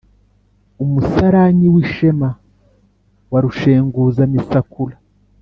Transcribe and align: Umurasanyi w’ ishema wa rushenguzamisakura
Umurasanyi 0.83 1.65
w’ 1.73 1.75
ishema 1.83 2.29
wa 3.31 3.39
rushenguzamisakura 3.43 4.95